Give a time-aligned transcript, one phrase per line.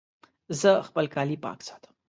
[0.61, 1.93] زه خپل کالي پاک ساتم.